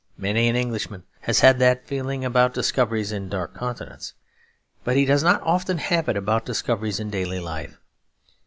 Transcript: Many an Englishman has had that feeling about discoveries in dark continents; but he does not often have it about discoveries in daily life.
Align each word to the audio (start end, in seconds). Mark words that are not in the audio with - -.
Many 0.17 0.47
an 0.47 0.55
Englishman 0.55 1.03
has 1.19 1.41
had 1.41 1.59
that 1.59 1.85
feeling 1.85 2.25
about 2.25 2.55
discoveries 2.55 3.11
in 3.11 3.29
dark 3.29 3.53
continents; 3.53 4.15
but 4.83 4.97
he 4.97 5.05
does 5.05 5.21
not 5.21 5.43
often 5.43 5.77
have 5.77 6.09
it 6.09 6.17
about 6.17 6.43
discoveries 6.43 6.99
in 6.99 7.11
daily 7.11 7.39
life. 7.39 7.77